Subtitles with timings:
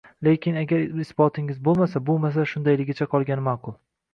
[0.27, 3.79] Lekin agar isbotingiz bo`lmasa, bu masala shundayligicha qolgani ma`qul